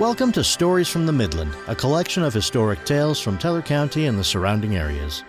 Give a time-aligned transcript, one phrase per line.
[0.00, 4.18] Welcome to Stories from the Midland, a collection of historic tales from Teller County and
[4.18, 5.24] the surrounding areas.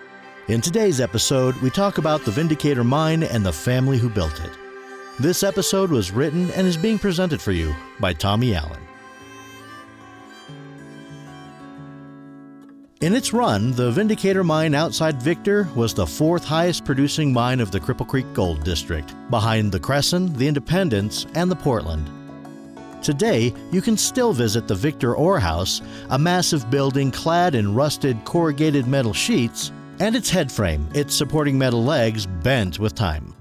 [0.48, 4.50] In today's episode, we talk about the Vindicator Mine and the family who built it.
[5.20, 8.80] This episode was written and is being presented for you by Tommy Allen.
[13.02, 17.72] In its run, the Vindicator mine outside Victor was the fourth highest producing mine of
[17.72, 22.10] the Cripple Creek Gold District, behind the Crescent, the Independence, and the Portland.
[23.02, 28.24] Today, you can still visit the Victor Ore House, a massive building clad in rusted
[28.24, 33.34] corrugated metal sheets, and its headframe, its supporting metal legs bent with time.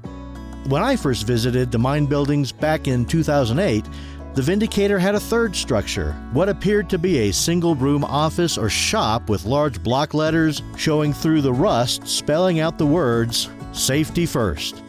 [0.67, 3.85] When I first visited the mine buildings back in 2008,
[4.34, 8.70] the Vindicator had a third structure, what appeared to be a single room office or
[8.70, 14.81] shop with large block letters showing through the rust spelling out the words, Safety First.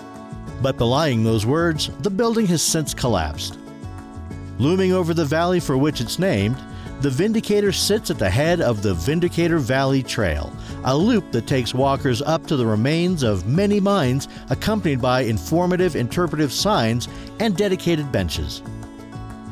[0.63, 3.59] But belying those words, the building has since collapsed.
[4.59, 6.57] Looming over the valley for which it's named,
[7.01, 10.53] the Vindicator sits at the head of the Vindicator Valley Trail,
[10.85, 15.97] a loop that takes walkers up to the remains of many mines, accompanied by informative
[15.97, 17.09] interpretive signs
[17.41, 18.63] and dedicated benches.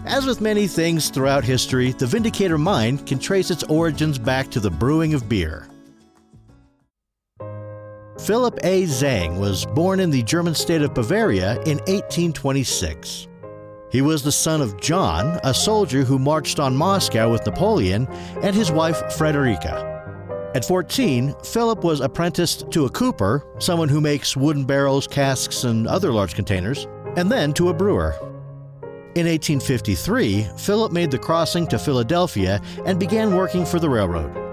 [0.06, 4.60] As with many things throughout history, the Vindicator mine can trace its origins back to
[4.60, 5.66] the brewing of beer.
[8.18, 8.84] Philip A.
[8.84, 13.26] Zang was born in the German state of Bavaria in 1826.
[13.90, 18.06] He was the son of John, a soldier who marched on Moscow with Napoleon,
[18.42, 19.88] and his wife Frederica.
[20.54, 25.88] At 14, Philip was apprenticed to a cooper, someone who makes wooden barrels, casks, and
[25.88, 28.14] other large containers, and then to a brewer.
[29.16, 34.49] In 1853, Philip made the crossing to Philadelphia and began working for the railroad.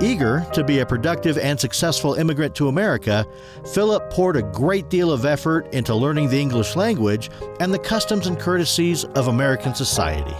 [0.00, 3.26] Eager to be a productive and successful immigrant to America,
[3.72, 8.26] Philip poured a great deal of effort into learning the English language and the customs
[8.26, 10.36] and courtesies of American society.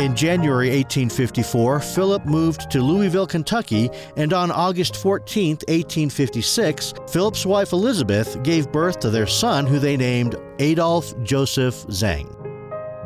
[0.00, 7.72] In January 1854, Philip moved to Louisville, Kentucky, and on August 14, 1856, Philip's wife
[7.72, 12.36] Elizabeth gave birth to their son, who they named Adolph Joseph Zang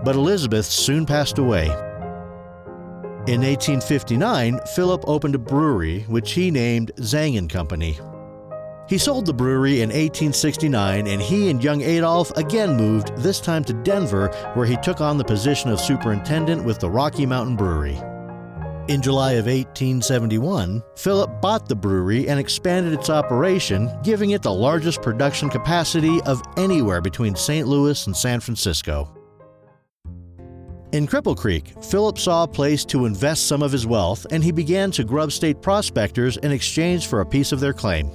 [0.05, 1.69] but Elizabeth soon passed away.
[3.27, 7.99] In 1859, Philip opened a brewery, which he named Zang & Company.
[8.89, 13.63] He sold the brewery in 1869, and he and young Adolph again moved, this time
[13.65, 18.01] to Denver, where he took on the position of superintendent with the Rocky Mountain Brewery.
[18.89, 24.53] In July of 1871, Philip bought the brewery and expanded its operation, giving it the
[24.53, 27.69] largest production capacity of anywhere between St.
[27.69, 29.15] Louis and San Francisco.
[30.93, 34.51] In Cripple Creek, Philip saw a place to invest some of his wealth and he
[34.51, 38.07] began to grubstake prospectors in exchange for a piece of their claim.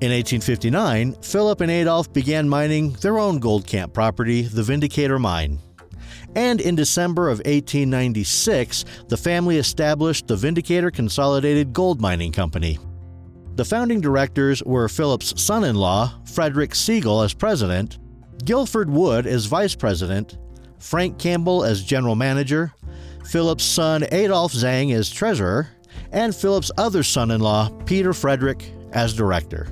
[0.00, 5.58] In 1859, Philip and Adolph began mining their own gold camp property, the Vindicator Mine.
[6.36, 12.78] And in December of 1896, the family established the Vindicator Consolidated Gold Mining Company.
[13.56, 17.98] The founding directors were Philip's son in law, Frederick Siegel, as president,
[18.44, 20.38] Guilford Wood as vice president,
[20.82, 22.74] Frank Campbell as general manager,
[23.24, 25.68] Philip's son Adolf Zang as treasurer,
[26.10, 29.68] and Philip's other son in law, Peter Frederick, as director.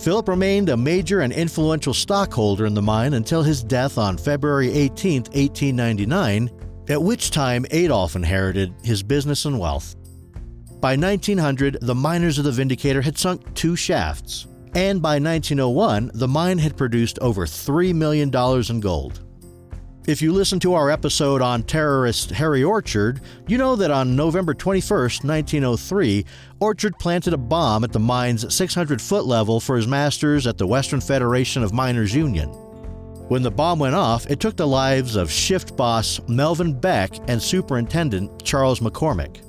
[0.00, 4.72] Philip remained a major and influential stockholder in the mine until his death on February
[4.72, 6.50] 18, 1899,
[6.88, 9.94] at which time Adolf inherited his business and wealth.
[10.80, 16.28] By 1900, the miners of the Vindicator had sunk two shafts, and by 1901, the
[16.28, 18.30] mine had produced over $3 million
[18.68, 19.23] in gold.
[20.06, 24.52] If you listen to our episode on terrorist Harry Orchard, you know that on November
[24.52, 26.26] 21, 1903,
[26.60, 30.66] Orchard planted a bomb at the mine's 600 foot level for his masters at the
[30.66, 32.50] Western Federation of Miners Union.
[33.28, 37.40] When the bomb went off, it took the lives of shift boss Melvin Beck and
[37.40, 39.40] superintendent Charles McCormick.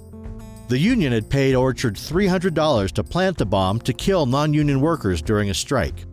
[0.69, 5.21] The union had paid Orchard $300 to plant the bomb to kill non union workers
[5.21, 6.06] during a strike.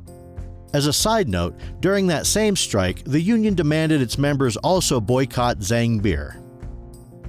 [0.74, 5.58] As a side note, during that same strike, the union demanded its members also boycott
[5.58, 6.42] Zang beer.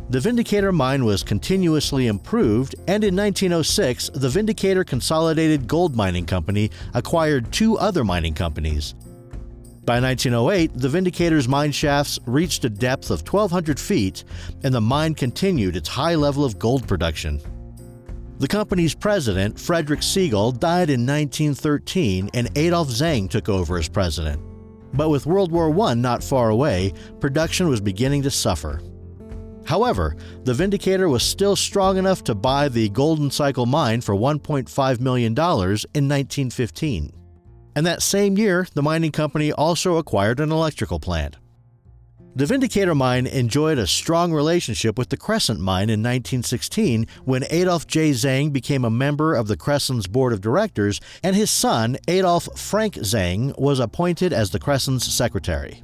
[0.10, 6.72] The Vindicator mine was continuously improved, and in 1906, the Vindicator Consolidated Gold Mining Company
[6.94, 8.94] acquired two other mining companies.
[9.86, 14.24] By 1908, the Vindicator's mine shafts reached a depth of 1,200 feet,
[14.64, 17.42] and the mine continued its high level of gold production.
[18.40, 24.42] The company's president, Frederick Siegel, died in 1913 and Adolf Zang took over as president.
[24.94, 28.82] But with World War I not far away, production was beginning to suffer.
[29.66, 35.00] However, the Vindicator was still strong enough to buy the Golden Cycle mine for $1.5
[35.00, 37.12] million in 1915.
[37.76, 41.38] And that same year, the mining company also acquired an electrical plant.
[42.36, 47.86] The Vindicator Mine enjoyed a strong relationship with the Crescent Mine in 1916 when Adolf
[47.86, 48.10] J.
[48.10, 52.96] Zang became a member of the Crescent's board of directors and his son, Adolf Frank
[52.96, 55.84] Zang, was appointed as the Crescent's secretary.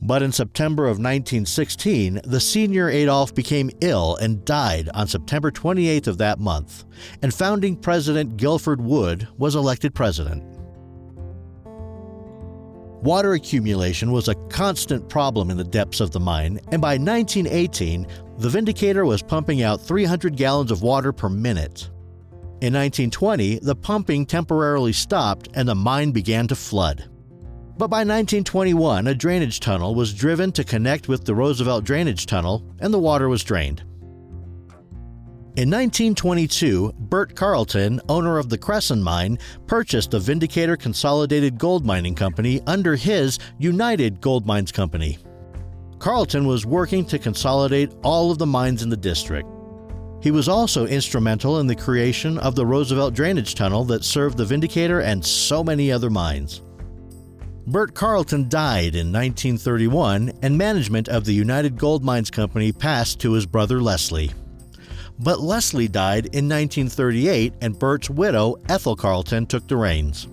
[0.00, 6.06] But in September of 1916, the senior Adolf became ill and died on September 28th
[6.06, 6.84] of that month,
[7.20, 10.51] and founding president Guilford Wood was elected president.
[13.02, 18.06] Water accumulation was a constant problem in the depths of the mine, and by 1918,
[18.38, 21.90] the Vindicator was pumping out 300 gallons of water per minute.
[22.60, 27.10] In 1920, the pumping temporarily stopped and the mine began to flood.
[27.76, 32.64] But by 1921, a drainage tunnel was driven to connect with the Roosevelt Drainage Tunnel,
[32.78, 33.82] and the water was drained.
[35.54, 42.14] In 1922, Bert Carlton, owner of the Crescent Mine, purchased the Vindicator Consolidated Gold Mining
[42.14, 45.18] Company under his United Gold Mines Company.
[45.98, 49.46] Carlton was working to consolidate all of the mines in the district.
[50.22, 54.46] He was also instrumental in the creation of the Roosevelt Drainage Tunnel that served the
[54.46, 56.62] Vindicator and so many other mines.
[57.66, 63.34] Bert Carlton died in 1931, and management of the United Gold Mines Company passed to
[63.34, 64.30] his brother Leslie.
[65.22, 70.26] But Leslie died in 1938, and Bert's widow, Ethel Carlton, took the reins.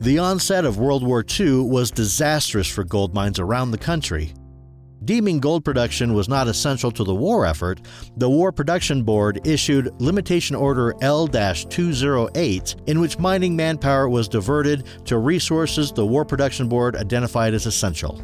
[0.00, 4.34] The onset of World War II was disastrous for gold mines around the country.
[5.04, 7.80] Deeming gold production was not essential to the war effort,
[8.16, 14.84] the War Production Board issued Limitation Order L 208, in which mining manpower was diverted
[15.06, 18.20] to resources the War Production Board identified as essential.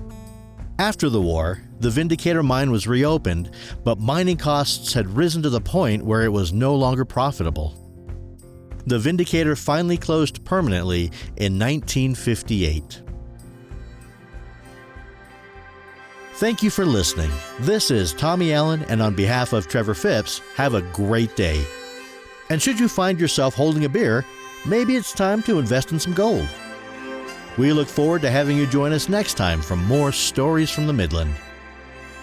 [0.80, 3.50] After the war, the Vindicator mine was reopened,
[3.82, 7.74] but mining costs had risen to the point where it was no longer profitable.
[8.86, 13.02] The Vindicator finally closed permanently in 1958.
[16.34, 17.32] Thank you for listening.
[17.58, 21.60] This is Tommy Allen, and on behalf of Trevor Phipps, have a great day.
[22.50, 24.24] And should you find yourself holding a beer,
[24.64, 26.48] maybe it's time to invest in some gold.
[27.58, 30.92] We look forward to having you join us next time for more Stories from the
[30.92, 31.34] Midland.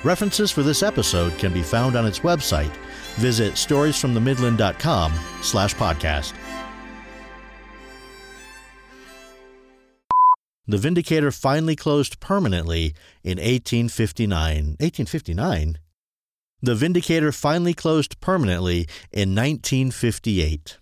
[0.03, 2.73] References for this episode can be found on its website.
[3.15, 6.33] Visit storiesfromthemidland.com slash podcast.
[10.67, 14.77] The Vindicator finally closed permanently in 1859.
[14.79, 15.79] 1859?
[16.61, 20.79] The Vindicator finally closed permanently in 1958.